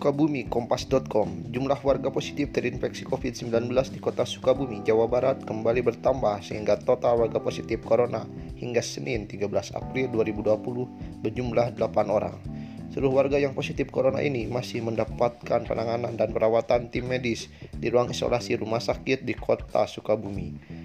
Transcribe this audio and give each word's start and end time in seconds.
Sukabumi, 0.00 0.48
Kompas.com, 0.48 1.52
jumlah 1.52 1.76
warga 1.84 2.08
positif 2.08 2.56
terinfeksi 2.56 3.04
COVID-19 3.04 3.68
di 3.92 4.00
kota 4.00 4.24
Sukabumi, 4.24 4.80
Jawa 4.80 5.04
Barat 5.04 5.44
kembali 5.44 5.84
bertambah 5.84 6.40
sehingga 6.40 6.80
total 6.80 7.20
warga 7.20 7.36
positif 7.36 7.84
corona 7.84 8.24
hingga 8.56 8.80
Senin 8.80 9.28
13 9.28 9.52
April 9.76 10.08
2020 10.08 11.20
berjumlah 11.20 11.76
8 11.76 12.16
orang. 12.16 12.32
Seluruh 12.96 13.20
warga 13.20 13.36
yang 13.36 13.52
positif 13.52 13.92
corona 13.92 14.24
ini 14.24 14.48
masih 14.48 14.80
mendapatkan 14.80 15.68
penanganan 15.68 16.16
dan 16.16 16.32
perawatan 16.32 16.88
tim 16.88 17.04
medis 17.04 17.52
di 17.76 17.92
ruang 17.92 18.08
isolasi 18.08 18.56
rumah 18.56 18.80
sakit 18.80 19.28
di 19.28 19.36
kota 19.36 19.84
Sukabumi. 19.84 20.79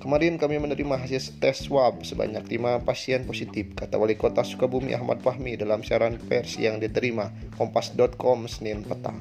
Kemarin 0.00 0.40
kami 0.40 0.56
menerima 0.56 0.96
hasil 0.96 1.36
tes 1.44 1.68
swab 1.68 2.00
sebanyak 2.08 2.40
5 2.48 2.88
pasien 2.88 3.20
positif, 3.28 3.76
kata 3.76 4.00
Wali 4.00 4.16
Kota 4.16 4.40
Sukabumi 4.40 4.96
Ahmad 4.96 5.20
Fahmi 5.20 5.60
dalam 5.60 5.84
siaran 5.84 6.16
pers 6.16 6.56
yang 6.56 6.80
diterima 6.80 7.28
Kompas.com 7.60 8.48
Senin 8.48 8.80
petang. 8.80 9.20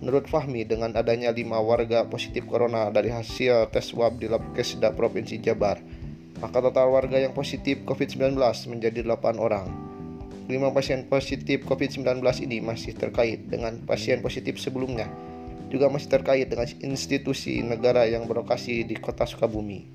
Menurut 0.00 0.32
Fahmi, 0.32 0.64
dengan 0.64 0.96
adanya 0.96 1.28
5 1.28 1.44
warga 1.60 2.08
positif 2.08 2.48
corona 2.48 2.88
dari 2.88 3.12
hasil 3.12 3.68
tes 3.68 3.84
swab 3.92 4.16
di 4.16 4.32
Labkesda 4.32 4.96
Provinsi 4.96 5.36
Jabar, 5.44 5.76
maka 6.40 6.64
total 6.64 6.88
warga 6.96 7.20
yang 7.20 7.36
positif 7.36 7.84
COVID-19 7.84 8.40
menjadi 8.64 9.04
8 9.04 9.36
orang. 9.36 9.68
5 10.48 10.56
pasien 10.72 11.04
positif 11.04 11.68
COVID-19 11.68 12.24
ini 12.48 12.64
masih 12.64 12.96
terkait 12.96 13.44
dengan 13.52 13.76
pasien 13.84 14.24
positif 14.24 14.56
sebelumnya, 14.56 15.04
juga 15.70 15.86
masih 15.86 16.10
terkait 16.10 16.50
dengan 16.50 16.66
institusi 16.82 17.62
negara 17.62 18.04
yang 18.04 18.26
berlokasi 18.26 18.82
di 18.82 18.98
kota 18.98 19.22
Sukabumi. 19.22 19.86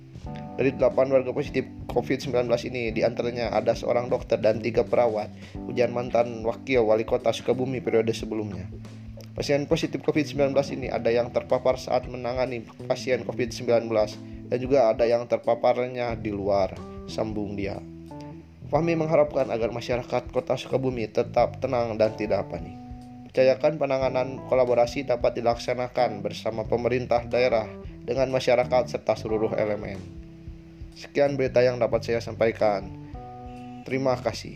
Dari 0.55 0.71
8 0.71 0.95
warga 1.11 1.35
positif 1.35 1.67
COVID-19 1.91 2.47
ini 2.71 2.95
di 2.95 3.03
antaranya 3.03 3.51
ada 3.51 3.75
seorang 3.75 4.07
dokter 4.07 4.39
dan 4.39 4.63
tiga 4.63 4.87
perawat, 4.87 5.27
ujian 5.67 5.91
mantan 5.91 6.41
wakil 6.47 6.87
wali 6.87 7.03
kota 7.03 7.35
Sukabumi 7.35 7.83
periode 7.83 8.15
sebelumnya. 8.15 8.65
Pasien 9.35 9.67
positif 9.67 9.99
COVID-19 9.99 10.55
ini 10.79 10.87
ada 10.87 11.11
yang 11.11 11.27
terpapar 11.27 11.75
saat 11.75 12.07
menangani 12.07 12.63
pasien 12.87 13.27
COVID-19 13.27 13.91
dan 14.47 14.57
juga 14.63 14.95
ada 14.95 15.03
yang 15.03 15.27
terpaparnya 15.27 16.15
di 16.15 16.31
luar, 16.31 16.71
sambung 17.11 17.59
dia. 17.59 17.75
Fahmi 18.71 18.95
mengharapkan 18.95 19.51
agar 19.51 19.75
masyarakat 19.75 20.31
kota 20.31 20.55
Sukabumi 20.55 21.11
tetap 21.11 21.59
tenang 21.59 21.99
dan 21.99 22.15
tidak 22.15 22.47
panik 22.47 22.84
percayakan 23.35 23.75
penanganan 23.75 24.39
kolaborasi 24.47 25.03
dapat 25.11 25.35
dilaksanakan 25.35 26.23
bersama 26.23 26.63
pemerintah 26.63 27.19
daerah 27.27 27.67
dengan 28.07 28.31
masyarakat 28.31 28.87
serta 28.87 29.11
seluruh 29.19 29.51
elemen. 29.59 29.99
Sekian 30.95 31.35
berita 31.35 31.59
yang 31.59 31.75
dapat 31.75 31.99
saya 31.99 32.23
sampaikan. 32.23 32.87
Terima 33.83 34.15
kasih. 34.15 34.55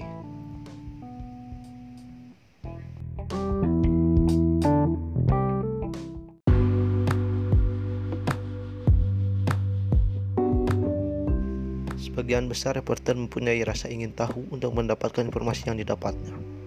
Sebagian 12.00 12.48
besar 12.48 12.80
reporter 12.80 13.20
mempunyai 13.20 13.60
rasa 13.68 13.92
ingin 13.92 14.16
tahu 14.16 14.48
untuk 14.56 14.72
mendapatkan 14.72 15.28
informasi 15.28 15.68
yang 15.68 15.76
didapatnya. 15.76 16.59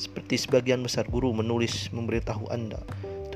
Seperti 0.00 0.40
sebagian 0.40 0.80
besar 0.80 1.04
guru 1.12 1.28
menulis 1.36 1.92
memberitahu 1.92 2.48
Anda, 2.48 2.80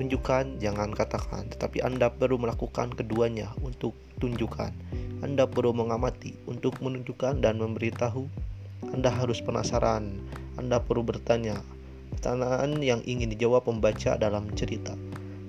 tunjukkan, 0.00 0.64
jangan 0.64 0.96
katakan, 0.96 1.52
tetapi 1.52 1.84
Anda 1.84 2.08
perlu 2.08 2.40
melakukan 2.40 2.96
keduanya 2.96 3.52
untuk 3.60 3.92
tunjukkan. 4.16 4.72
Anda 5.20 5.44
perlu 5.44 5.76
mengamati 5.76 6.32
untuk 6.48 6.80
menunjukkan 6.80 7.44
dan 7.44 7.60
memberitahu. 7.60 8.24
Anda 8.96 9.12
harus 9.12 9.44
penasaran, 9.44 10.24
Anda 10.56 10.80
perlu 10.80 11.04
bertanya. 11.04 11.60
Pertanyaan 12.16 12.80
yang 12.80 13.04
ingin 13.04 13.28
dijawab 13.36 13.68
pembaca 13.68 14.16
dalam 14.16 14.48
cerita. 14.56 14.96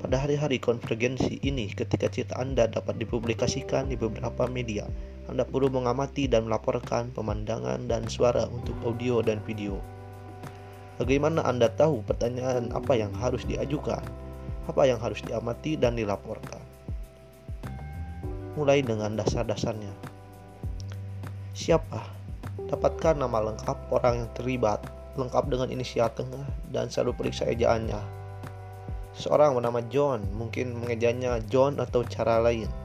Pada 0.03 0.19
hari-hari 0.19 0.59
konvergensi 0.59 1.39
ini, 1.47 1.71
ketika 1.71 2.11
cerita 2.11 2.35
Anda 2.35 2.67
dapat 2.67 2.99
dipublikasikan 2.99 3.87
di 3.87 3.95
beberapa 3.95 4.51
media, 4.51 4.83
Anda 5.31 5.47
perlu 5.47 5.71
mengamati 5.71 6.27
dan 6.27 6.51
melaporkan 6.51 7.15
pemandangan 7.15 7.87
dan 7.87 8.03
suara 8.11 8.51
untuk 8.51 8.75
audio 8.83 9.23
dan 9.23 9.39
video. 9.47 9.79
Bagaimana 10.95 11.43
Anda 11.43 11.67
tahu 11.67 12.07
pertanyaan 12.07 12.71
apa 12.71 12.95
yang 12.95 13.11
harus 13.19 13.43
diajukan, 13.43 13.99
apa 14.63 14.81
yang 14.87 14.95
harus 14.95 15.19
diamati 15.27 15.75
dan 15.75 15.99
dilaporkan? 15.99 16.63
Mulai 18.55 18.79
dengan 18.79 19.19
dasar-dasarnya. 19.19 19.91
Siapa? 21.51 21.99
Dapatkan 22.71 23.19
nama 23.19 23.51
lengkap 23.51 23.91
orang 23.91 24.23
yang 24.23 24.31
terlibat, 24.39 24.79
lengkap 25.19 25.51
dengan 25.51 25.67
inisial 25.67 26.07
tengah 26.15 26.47
dan 26.71 26.87
selalu 26.87 27.27
periksa 27.27 27.43
ejaannya. 27.51 27.99
Seorang 29.19 29.59
bernama 29.59 29.83
John 29.91 30.23
mungkin 30.31 30.79
mengejanya 30.79 31.43
John 31.51 31.75
atau 31.83 32.07
cara 32.07 32.39
lain 32.39 32.84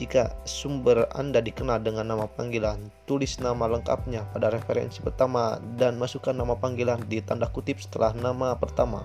jika 0.00 0.32
sumber 0.48 1.04
Anda 1.12 1.44
dikenal 1.44 1.84
dengan 1.84 2.08
nama 2.08 2.24
panggilan, 2.24 2.88
tulis 3.04 3.36
nama 3.36 3.68
lengkapnya 3.68 4.24
pada 4.32 4.48
referensi 4.48 4.96
pertama 5.04 5.60
dan 5.76 6.00
masukkan 6.00 6.32
nama 6.32 6.56
panggilan 6.56 7.04
di 7.04 7.20
tanda 7.20 7.44
kutip 7.52 7.76
setelah 7.76 8.16
nama 8.16 8.56
pertama. 8.56 9.04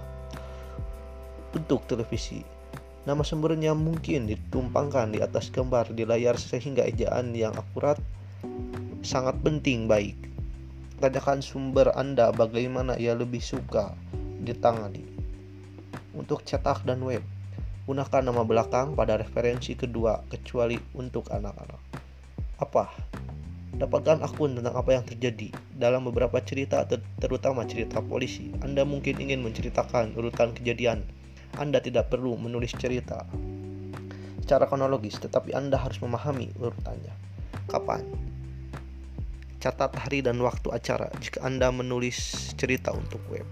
Untuk 1.52 1.84
televisi, 1.92 2.48
nama 3.04 3.28
sumbernya 3.28 3.76
mungkin 3.76 4.24
ditumpangkan 4.24 5.12
di 5.12 5.20
atas 5.20 5.52
gambar 5.52 5.92
di 5.92 6.08
layar 6.08 6.40
sehingga 6.40 6.88
ejaan 6.88 7.36
yang 7.36 7.52
akurat 7.60 8.00
sangat 9.04 9.36
penting 9.44 9.92
baik. 9.92 10.16
Tanyakan 11.04 11.44
sumber 11.44 11.92
Anda 11.92 12.32
bagaimana 12.32 12.96
ia 12.96 13.20
lebih 13.20 13.44
suka 13.44 13.92
ditangani. 14.48 15.04
Untuk 16.16 16.48
cetak 16.48 16.88
dan 16.88 17.04
web, 17.04 17.20
Gunakan 17.86 18.34
nama 18.34 18.42
belakang 18.42 18.98
pada 18.98 19.14
referensi 19.14 19.78
kedua 19.78 20.26
kecuali 20.26 20.74
untuk 20.98 21.30
anak-anak. 21.30 21.82
Apa? 22.58 22.90
Dapatkan 23.78 24.26
akun 24.26 24.58
tentang 24.58 24.74
apa 24.74 24.90
yang 24.98 25.06
terjadi 25.06 25.54
dalam 25.70 26.10
beberapa 26.10 26.42
cerita 26.42 26.82
ter 26.90 27.06
terutama 27.22 27.62
cerita 27.70 28.02
polisi. 28.02 28.50
Anda 28.66 28.90
mungkin 28.90 29.22
ingin 29.22 29.46
menceritakan 29.46 30.18
urutan 30.18 30.58
kejadian. 30.58 31.06
Anda 31.62 31.78
tidak 31.78 32.10
perlu 32.10 32.34
menulis 32.42 32.74
cerita 32.74 33.22
secara 34.42 34.70
kronologis, 34.70 35.18
tetapi 35.22 35.54
Anda 35.54 35.78
harus 35.78 36.02
memahami 36.02 36.54
urutannya. 36.58 37.14
Kapan? 37.66 38.02
Catat 39.62 39.94
hari 39.98 40.22
dan 40.22 40.38
waktu 40.42 40.70
acara 40.70 41.10
jika 41.18 41.42
Anda 41.42 41.74
menulis 41.74 42.50
cerita 42.54 42.94
untuk 42.94 43.22
web. 43.30 43.46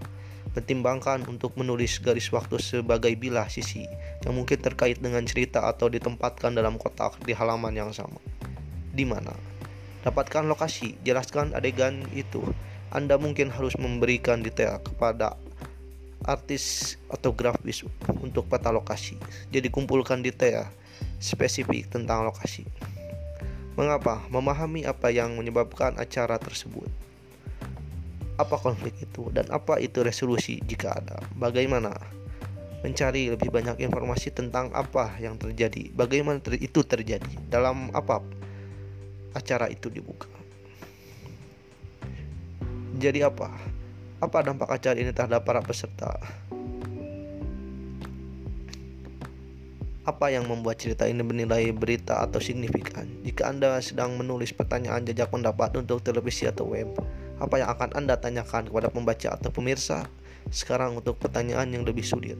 Pertimbangkan 0.53 1.25
untuk 1.25 1.57
menulis 1.57 1.97
garis 1.97 2.29
waktu 2.29 2.61
sebagai 2.61 3.09
bilah 3.17 3.49
sisi 3.49 3.89
yang 4.21 4.37
mungkin 4.37 4.61
terkait 4.61 5.01
dengan 5.01 5.25
cerita 5.25 5.65
atau 5.65 5.89
ditempatkan 5.89 6.53
dalam 6.53 6.77
kotak 6.77 7.17
di 7.25 7.33
halaman 7.33 7.73
yang 7.73 7.89
sama. 7.89 8.21
Di 8.93 9.01
mana? 9.01 9.33
Dapatkan 10.05 10.45
lokasi, 10.45 10.93
jelaskan 11.01 11.57
adegan 11.57 12.05
itu. 12.13 12.45
Anda 12.93 13.17
mungkin 13.17 13.49
harus 13.49 13.73
memberikan 13.81 14.45
detail 14.45 14.77
kepada 14.85 15.33
artis 16.21 16.95
atau 17.09 17.33
grafis 17.33 17.81
untuk 18.21 18.45
peta 18.45 18.69
lokasi. 18.69 19.17
Jadi 19.49 19.73
kumpulkan 19.73 20.21
detail 20.21 20.69
spesifik 21.17 21.89
tentang 21.89 22.29
lokasi. 22.29 22.61
Mengapa? 23.73 24.21
Memahami 24.29 24.85
apa 24.85 25.09
yang 25.09 25.33
menyebabkan 25.33 25.97
acara 25.97 26.37
tersebut 26.37 26.93
apa 28.33 28.57
konflik 28.57 28.97
itu 28.97 29.29
dan 29.29 29.45
apa 29.53 29.77
itu 29.77 30.01
resolusi 30.01 30.57
jika 30.65 30.97
ada. 30.97 31.21
Bagaimana 31.37 31.93
mencari 32.83 33.31
lebih 33.31 33.47
banyak 33.47 33.79
informasi 33.79 34.35
tentang 34.35 34.73
apa 34.75 35.15
yang 35.21 35.39
terjadi, 35.39 35.93
bagaimana 35.95 36.43
ter 36.43 36.59
itu 36.59 36.83
terjadi, 36.83 37.31
dalam 37.47 37.93
apa 37.95 38.19
acara 39.31 39.71
itu 39.71 39.87
dibuka. 39.87 40.29
Jadi 42.99 43.25
apa? 43.25 43.49
Apa 44.21 44.45
dampak 44.45 44.69
acara 44.69 44.99
ini 44.99 45.11
terhadap 45.11 45.43
para 45.47 45.63
peserta? 45.63 46.15
Apa 50.03 50.35
yang 50.35 50.51
membuat 50.51 50.83
cerita 50.83 51.07
ini 51.07 51.23
bernilai 51.23 51.71
berita 51.71 52.19
atau 52.19 52.43
signifikan? 52.43 53.07
Jika 53.23 53.47
Anda 53.47 53.79
sedang 53.79 54.19
menulis 54.19 54.51
pertanyaan 54.51 55.07
jajak 55.07 55.31
pendapat 55.31 55.79
untuk 55.79 56.03
televisi 56.03 56.43
atau 56.43 56.75
web, 56.75 56.91
apa 57.41 57.55
yang 57.57 57.69
akan 57.73 57.89
Anda 57.97 58.19
tanyakan 58.21 58.69
kepada 58.69 58.93
pembaca 58.93 59.29
atau 59.33 59.49
pemirsa? 59.49 60.05
Sekarang 60.53 60.99
untuk 60.99 61.17
pertanyaan 61.17 61.71
yang 61.73 61.81
lebih 61.81 62.05
sulit. 62.05 62.37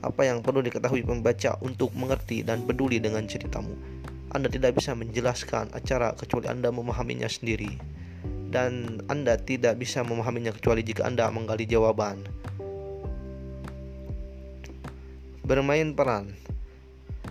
Apa 0.00 0.24
yang 0.24 0.40
perlu 0.40 0.62
diketahui 0.64 1.04
pembaca 1.04 1.58
untuk 1.60 1.92
mengerti 1.92 2.40
dan 2.46 2.64
peduli 2.64 3.02
dengan 3.02 3.28
ceritamu? 3.28 3.74
Anda 4.32 4.48
tidak 4.48 4.78
bisa 4.80 4.96
menjelaskan 4.96 5.72
acara 5.76 6.16
kecuali 6.16 6.48
Anda 6.48 6.72
memahaminya 6.72 7.28
sendiri. 7.28 7.76
Dan 8.48 9.02
Anda 9.10 9.36
tidak 9.36 9.76
bisa 9.76 10.00
memahaminya 10.06 10.54
kecuali 10.54 10.80
jika 10.86 11.04
Anda 11.04 11.28
menggali 11.28 11.66
jawaban. 11.68 12.24
Bermain 15.46 15.94
peran 15.94 16.45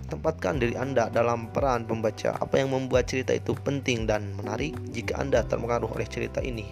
Tempatkan 0.06 0.62
diri 0.62 0.78
Anda 0.78 1.10
dalam 1.10 1.50
peran 1.50 1.90
pembaca. 1.90 2.38
Apa 2.38 2.62
yang 2.62 2.76
membuat 2.76 3.10
cerita 3.10 3.34
itu 3.34 3.58
penting 3.58 4.06
dan 4.06 4.36
menarik? 4.38 4.78
Jika 4.94 5.18
Anda 5.18 5.42
terpengaruh 5.42 5.90
oleh 5.92 6.06
cerita 6.06 6.40
ini, 6.46 6.70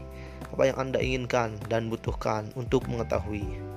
apa 0.54 0.70
yang 0.70 0.78
Anda 0.78 1.02
inginkan 1.02 1.58
dan 1.66 1.90
butuhkan 1.90 2.54
untuk 2.54 2.86
mengetahui? 2.86 3.74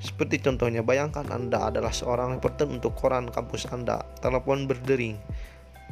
Seperti 0.00 0.38
contohnya, 0.38 0.80
bayangkan 0.86 1.26
Anda 1.28 1.68
adalah 1.68 1.90
seorang 1.90 2.38
reporter 2.38 2.70
untuk 2.70 2.94
koran 2.94 3.28
kampus 3.28 3.68
Anda. 3.68 4.06
Telepon 4.22 4.70
berdering. 4.70 5.18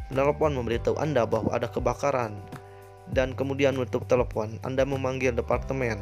Telepon 0.09 0.55
memberitahu 0.55 0.97
Anda 0.97 1.27
bahwa 1.27 1.51
ada 1.51 1.67
kebakaran. 1.67 2.33
Dan 3.13 3.37
kemudian 3.37 3.77
menutup 3.77 4.09
telepon, 4.09 4.57
Anda 4.65 4.89
memanggil 4.89 5.37
departemen. 5.37 6.01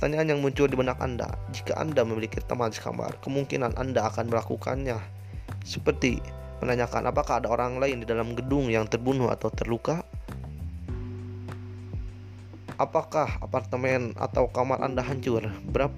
Pertanyaan 0.00 0.32
yang 0.32 0.40
muncul 0.40 0.64
di 0.64 0.80
benak 0.80 0.96
Anda, 0.96 1.28
jika 1.52 1.76
Anda 1.76 2.08
memiliki 2.08 2.40
teman 2.40 2.72
sekamar, 2.72 3.20
kemungkinan 3.20 3.76
Anda 3.76 4.08
akan 4.08 4.32
melakukannya. 4.32 4.96
Seperti 5.60 6.24
menanyakan 6.64 7.12
apakah 7.12 7.44
ada 7.44 7.52
orang 7.52 7.76
lain 7.76 8.00
di 8.00 8.08
dalam 8.08 8.32
gedung 8.32 8.72
yang 8.72 8.88
terbunuh 8.88 9.28
atau 9.28 9.52
terluka, 9.52 10.00
Apakah 12.80 13.36
apartemen 13.44 14.16
atau 14.16 14.48
kamar 14.48 14.80
Anda 14.80 15.04
hancur? 15.04 15.44
Berapa 15.68 15.92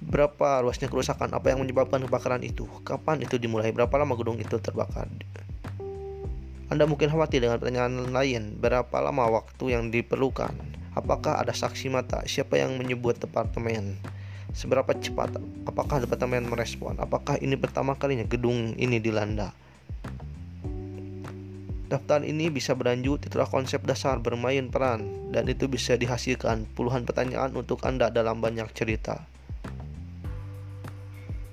Berapa 0.00 0.64
luasnya 0.64 0.88
kerusakan? 0.88 1.36
Apa 1.36 1.52
yang 1.52 1.60
menyebabkan 1.60 2.00
kebakaran 2.08 2.40
itu? 2.40 2.64
Kapan 2.88 3.20
itu 3.20 3.36
dimulai? 3.36 3.76
Berapa 3.76 3.92
lama 4.00 4.16
gedung 4.16 4.40
itu 4.40 4.56
terbakar? 4.56 5.12
Anda 6.72 6.88
mungkin 6.88 7.12
khawatir 7.12 7.44
dengan 7.44 7.60
pertanyaan 7.60 8.16
lain. 8.16 8.56
Berapa 8.56 8.96
lama 9.04 9.28
waktu 9.28 9.76
yang 9.76 9.92
diperlukan? 9.92 10.75
Apakah 10.96 11.36
ada 11.36 11.52
saksi 11.52 11.92
mata? 11.92 12.24
Siapa 12.24 12.56
yang 12.56 12.80
menyebut 12.80 13.20
departemen? 13.20 14.00
Seberapa 14.56 14.96
cepat? 14.96 15.36
Apakah 15.68 16.00
departemen 16.00 16.48
merespon? 16.48 16.96
Apakah 16.96 17.36
ini 17.44 17.52
pertama 17.60 17.92
kalinya 18.00 18.24
gedung 18.24 18.72
ini 18.80 18.96
dilanda? 18.96 19.52
Daftar 21.92 22.24
ini 22.24 22.48
bisa 22.48 22.72
berlanjut, 22.72 23.28
itulah 23.28 23.44
konsep 23.44 23.84
dasar 23.84 24.18
bermain 24.24 24.72
peran, 24.72 25.30
dan 25.36 25.44
itu 25.46 25.68
bisa 25.68 26.00
dihasilkan 26.00 26.64
puluhan 26.72 27.04
pertanyaan 27.04 27.52
untuk 27.52 27.84
Anda 27.84 28.08
dalam 28.08 28.40
banyak 28.40 28.72
cerita. 28.72 29.28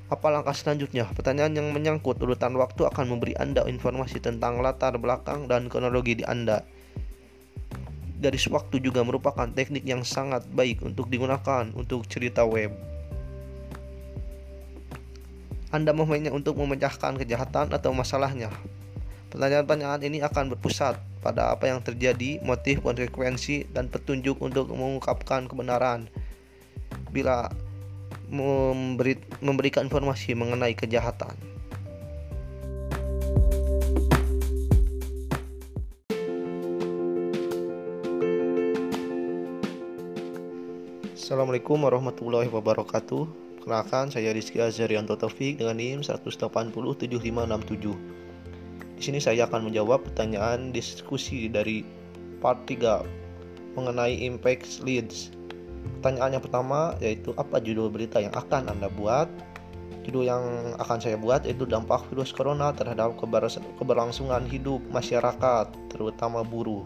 Apa 0.07 0.31
langkah 0.31 0.56
selanjutnya? 0.56 1.12
Pertanyaan 1.12 1.51
yang 1.60 1.68
menyangkut 1.75 2.16
urutan 2.24 2.56
waktu 2.56 2.88
akan 2.88 3.12
memberi 3.12 3.36
Anda 3.36 3.68
informasi 3.68 4.24
tentang 4.24 4.63
latar 4.63 4.96
belakang 4.98 5.51
dan 5.51 5.68
kronologi 5.68 6.18
di 6.18 6.24
Anda. 6.24 6.63
Garis 8.24 8.48
waktu 8.48 8.80
juga 8.80 9.04
merupakan 9.04 9.44
teknik 9.52 9.84
yang 9.84 10.08
sangat 10.08 10.48
baik 10.56 10.80
untuk 10.80 11.12
digunakan 11.12 11.68
untuk 11.75 12.08
cerita 12.08 12.48
web. 12.48 12.72
Anda 15.75 15.92
memainnya 15.92 16.31
untuk 16.31 16.56
memecahkan 16.56 17.20
kejahatan 17.20 17.75
atau 17.75 17.92
masalahnya. 17.92 18.48
Pertanyaan-pertanyaan 19.28 20.08
ini 20.08 20.24
akan 20.24 20.56
berpusat 20.56 20.96
pada 21.20 21.52
apa 21.52 21.68
yang 21.68 21.84
terjadi, 21.84 22.40
motif, 22.46 22.80
konsekuensi, 22.80 23.68
dan 23.75 23.92
petunjuk 23.92 24.40
untuk 24.40 24.72
mengungkapkan 24.72 25.50
kebenaran. 25.52 26.08
Bila 27.12 27.52
memberi, 28.31 29.20
memberikan 29.44 29.90
informasi 29.90 30.31
mengenai 30.38 30.78
kejahatan. 30.78 31.34
Assalamualaikum 41.24 41.88
warahmatullahi 41.88 42.52
wabarakatuh. 42.52 43.24
Kenalkan 43.64 44.12
saya 44.12 44.36
Rizky 44.36 44.60
Azarianto 44.60 45.16
Taufik 45.16 45.56
dengan 45.56 45.80
NIM 45.80 46.04
1807567. 46.04 47.96
Di 49.00 49.02
sini 49.08 49.24
saya 49.24 49.48
akan 49.48 49.72
menjawab 49.72 50.04
pertanyaan 50.04 50.75
diskusi 50.75 51.48
dari 51.48 51.88
part 52.44 52.68
3 52.68 53.08
mengenai 53.80 54.20
impact 54.20 54.84
leads. 54.84 55.31
Pertanyaan 56.04 56.36
yang 56.36 56.44
pertama 56.44 57.00
yaitu 57.00 57.31
apa 57.40 57.56
judul 57.64 57.88
berita 57.88 58.20
yang 58.20 58.36
akan 58.36 58.68
Anda 58.68 58.92
buat? 58.92 59.31
Judul 60.04 60.28
yang 60.28 60.75
akan 60.75 61.00
saya 61.00 61.16
buat 61.16 61.48
yaitu 61.48 61.64
dampak 61.64 62.04
virus 62.12 62.36
corona 62.36 62.75
terhadap 62.75 63.16
keberlangsungan 63.80 64.44
hidup 64.52 64.84
masyarakat, 64.92 65.72
terutama 65.88 66.44
buruh. 66.44 66.84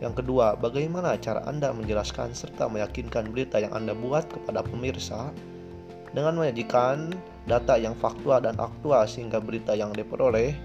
Yang 0.00 0.24
kedua, 0.24 0.56
bagaimana 0.56 1.20
cara 1.20 1.44
Anda 1.44 1.76
menjelaskan 1.76 2.32
serta 2.32 2.72
meyakinkan 2.72 3.28
berita 3.28 3.60
yang 3.60 3.76
Anda 3.76 3.92
buat 3.92 4.32
kepada 4.32 4.64
pemirsa 4.64 5.28
dengan 6.16 6.40
menyajikan 6.40 7.12
data 7.44 7.76
yang 7.76 7.92
faktual 7.94 8.40
dan 8.40 8.56
aktual 8.56 9.04
sehingga 9.04 9.38
berita 9.38 9.76
yang 9.76 9.92
diperoleh 9.92 10.56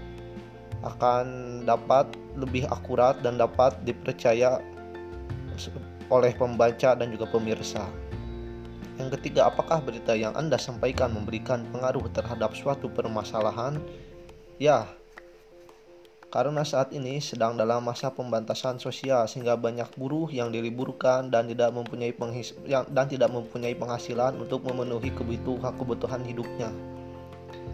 akan 0.82 1.26
dapat 1.68 2.08
lebih 2.40 2.64
akurat 2.72 3.20
dan 3.20 3.36
dapat 3.36 3.76
dipercaya 3.84 4.60
oleh 6.08 6.32
pembaca 6.32 6.96
dan 6.96 7.08
juga 7.12 7.28
pemirsa. 7.28 7.84
Yang 8.96 9.20
ketiga, 9.20 9.52
apakah 9.52 9.84
berita 9.84 10.16
yang 10.16 10.32
Anda 10.32 10.56
sampaikan 10.56 11.12
memberikan 11.12 11.68
pengaruh 11.68 12.08
terhadap 12.16 12.56
suatu 12.56 12.88
permasalahan? 12.88 13.76
Ya, 14.56 14.88
karena 16.36 16.68
saat 16.68 16.92
ini 16.92 17.16
sedang 17.16 17.56
dalam 17.56 17.80
masa 17.80 18.12
pembatasan 18.12 18.76
sosial 18.76 19.24
sehingga 19.24 19.56
banyak 19.56 19.88
buruh 19.96 20.28
yang 20.28 20.52
diliburkan 20.52 21.32
dan 21.32 21.48
tidak 21.48 21.72
mempunyai 21.72 22.12
penghis 22.12 22.52
yang, 22.68 22.84
dan 22.92 23.08
tidak 23.08 23.32
mempunyai 23.32 23.72
penghasilan 23.72 24.36
untuk 24.36 24.60
memenuhi 24.68 25.16
kebutuhan 25.16 25.72
kebutuhan 25.80 26.20
hidupnya. 26.28 26.68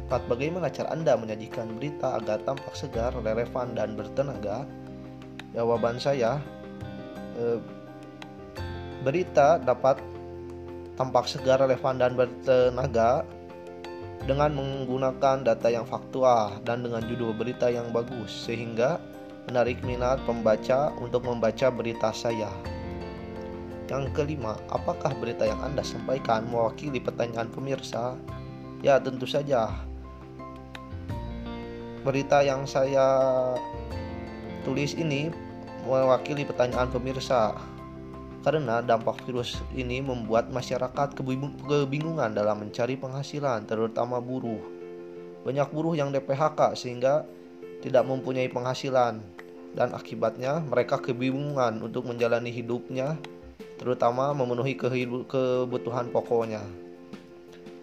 4. 0.06 0.30
Bagaimana 0.30 0.70
cara 0.70 0.94
Anda 0.94 1.18
menyajikan 1.18 1.74
berita 1.74 2.14
agar 2.22 2.38
tampak 2.46 2.70
segar, 2.78 3.10
relevan, 3.18 3.74
dan 3.74 3.98
bertenaga? 3.98 4.62
Jawaban 5.58 5.98
saya, 5.98 6.38
e, 7.34 7.58
berita 9.02 9.58
dapat 9.58 9.98
tampak 10.94 11.26
segar, 11.26 11.58
relevan, 11.58 11.98
dan 11.98 12.14
bertenaga 12.14 13.26
dengan 14.22 14.54
menggunakan 14.54 15.42
data 15.42 15.66
yang 15.66 15.82
faktual 15.82 16.62
dan 16.62 16.86
dengan 16.86 17.02
judul 17.02 17.34
berita 17.34 17.66
yang 17.66 17.90
bagus 17.90 18.30
sehingga 18.30 19.02
menarik 19.50 19.82
minat 19.82 20.22
pembaca 20.22 20.94
untuk 21.02 21.26
membaca 21.26 21.66
berita 21.74 22.14
saya. 22.14 22.50
Yang 23.90 24.14
kelima, 24.14 24.56
apakah 24.70 25.10
berita 25.18 25.42
yang 25.44 25.58
Anda 25.60 25.82
sampaikan 25.82 26.46
mewakili 26.46 27.02
pertanyaan 27.02 27.50
pemirsa? 27.50 28.14
Ya, 28.80 29.02
tentu 29.02 29.26
saja 29.26 29.68
berita 32.02 32.42
yang 32.42 32.66
saya 32.66 33.06
tulis 34.66 34.98
ini 34.98 35.30
mewakili 35.86 36.42
pertanyaan 36.42 36.90
pemirsa 36.90 37.54
karena 38.42 38.82
dampak 38.82 39.22
virus 39.22 39.62
ini 39.72 40.02
membuat 40.02 40.50
masyarakat 40.50 41.14
kebingungan 41.14 42.34
dalam 42.34 42.66
mencari 42.66 42.98
penghasilan 42.98 43.70
terutama 43.70 44.18
buruh. 44.18 44.58
Banyak 45.46 45.70
buruh 45.70 45.94
yang 45.94 46.10
DPHK 46.10 46.74
sehingga 46.74 47.26
tidak 47.82 48.06
mempunyai 48.06 48.50
penghasilan. 48.50 49.22
Dan 49.72 49.96
akibatnya 49.96 50.60
mereka 50.60 51.00
kebingungan 51.00 51.80
untuk 51.80 52.04
menjalani 52.04 52.52
hidupnya 52.52 53.16
terutama 53.80 54.30
memenuhi 54.36 54.76
kebutuhan 54.76 56.12
pokoknya. 56.12 56.60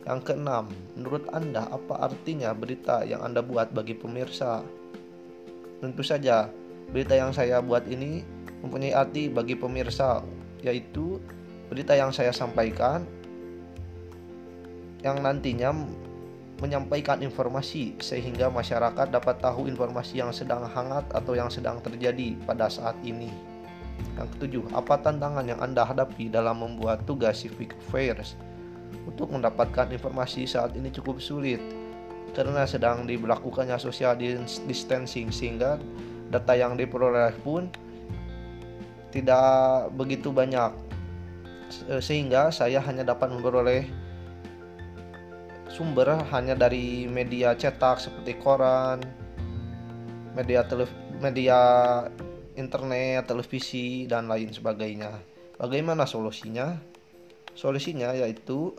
Yang 0.05 0.31
keenam, 0.31 0.69
menurut 0.93 1.25
Anda 1.33 1.65
apa 1.65 2.07
artinya 2.07 2.53
berita 2.53 3.01
yang 3.03 3.25
Anda 3.25 3.41
buat 3.41 3.73
bagi 3.73 3.97
pemirsa? 3.97 4.61
Tentu 5.81 6.05
saja, 6.05 6.47
berita 6.93 7.17
yang 7.17 7.33
saya 7.33 7.57
buat 7.59 7.89
ini 7.89 8.21
mempunyai 8.63 8.95
arti 8.95 9.27
bagi 9.27 9.57
pemirsa, 9.57 10.23
yaitu 10.65 11.21
berita 11.67 11.95
yang 11.95 12.09
saya 12.09 12.33
sampaikan 12.33 13.05
yang 14.99 15.23
nantinya 15.23 15.71
menyampaikan 16.59 17.23
informasi 17.23 17.95
sehingga 18.03 18.51
masyarakat 18.51 19.07
dapat 19.15 19.39
tahu 19.39 19.71
informasi 19.71 20.19
yang 20.19 20.35
sedang 20.35 20.67
hangat 20.67 21.07
atau 21.15 21.31
yang 21.31 21.47
sedang 21.47 21.79
terjadi 21.79 22.35
pada 22.43 22.67
saat 22.67 22.99
ini. 23.07 23.31
Yang 24.19 24.27
ketujuh, 24.35 24.63
apa 24.75 24.99
tantangan 24.99 25.47
yang 25.47 25.63
Anda 25.63 25.87
hadapi 25.87 26.27
dalam 26.27 26.59
membuat 26.59 27.07
tugas 27.07 27.39
civic 27.39 27.79
affairs? 27.79 28.35
untuk 29.05 29.33
mendapatkan 29.33 29.89
informasi 29.89 30.45
saat 30.45 30.77
ini 30.77 30.93
cukup 30.93 31.21
sulit 31.21 31.61
karena 32.37 32.63
sedang 32.69 33.09
diberlakukannya 33.09 33.77
social 33.81 34.13
distancing 34.69 35.33
sehingga 35.33 35.81
data 36.29 36.53
yang 36.53 36.77
diperoleh 36.77 37.33
pun 37.41 37.73
tidak 39.09 39.89
begitu 39.97 40.29
banyak 40.29 40.73
sehingga 42.01 42.49
saya 42.49 42.81
hanya 42.81 43.05
dapat 43.05 43.29
memperoleh 43.29 43.85
sumber 45.69 46.17
hanya 46.33 46.57
dari 46.57 47.05
media 47.05 47.53
cetak 47.53 48.01
seperti 48.01 48.35
koran, 48.41 48.99
media 50.33 50.65
televisi, 50.65 50.97
media 51.21 51.59
internet, 52.57 53.29
televisi 53.29 54.09
dan 54.09 54.27
lain 54.27 54.49
sebagainya. 54.51 55.13
Bagaimana 55.55 56.03
solusinya? 56.09 56.75
Solusinya 57.53 58.11
yaitu 58.17 58.73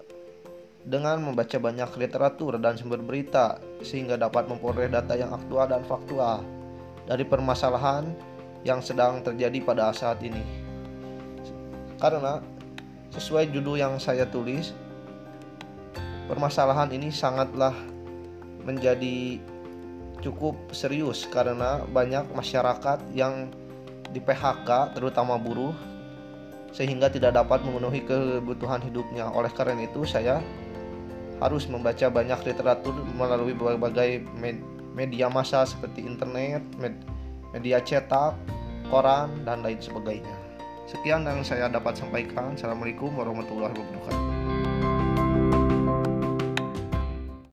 dengan 0.81 1.21
membaca 1.21 1.61
banyak 1.61 1.89
literatur 2.01 2.57
dan 2.57 2.77
sumber 2.77 3.05
berita 3.05 3.61
sehingga 3.85 4.17
dapat 4.17 4.49
memperoleh 4.49 4.89
data 4.89 5.13
yang 5.13 5.33
aktual 5.37 5.69
dan 5.69 5.85
faktual 5.85 6.41
dari 7.05 7.25
permasalahan 7.25 8.09
yang 8.67 8.85
sedang 8.85 9.25
terjadi 9.25 9.59
pada 9.65 9.93
saat 9.93 10.21
ini. 10.21 10.43
Karena 12.01 12.41
sesuai 13.13 13.53
judul 13.53 13.81
yang 13.81 13.97
saya 14.01 14.29
tulis, 14.29 14.73
permasalahan 16.29 16.93
ini 16.93 17.13
sangatlah 17.13 17.75
menjadi 18.65 19.41
cukup 20.21 20.57
serius 20.77 21.25
karena 21.29 21.81
banyak 21.89 22.29
masyarakat 22.37 23.01
yang 23.17 23.49
di 24.13 24.21
PHK 24.21 24.93
terutama 24.93 25.41
buruh 25.41 25.73
sehingga 26.71 27.11
tidak 27.11 27.35
dapat 27.35 27.65
memenuhi 27.67 28.05
kebutuhan 28.05 28.79
hidupnya. 28.85 29.27
Oleh 29.33 29.51
karena 29.51 29.81
itu 29.83 30.07
saya 30.07 30.39
harus 31.41 31.67
membaca 31.67 32.07
banyak 32.13 32.41
literatur 32.47 32.95
melalui 33.17 33.57
berbagai 33.57 34.23
media 34.93 35.27
massa 35.33 35.65
seperti 35.65 36.05
internet, 36.05 36.61
media 37.55 37.83
cetak, 37.83 38.35
koran, 38.91 39.31
dan 39.47 39.63
lain 39.63 39.79
sebagainya. 39.79 40.37
Sekian 40.91 41.23
yang 41.23 41.47
saya 41.47 41.71
dapat 41.71 41.95
sampaikan. 41.95 42.59
Assalamualaikum 42.59 43.15
warahmatullahi 43.15 43.75
wabarakatuh. 43.75 44.40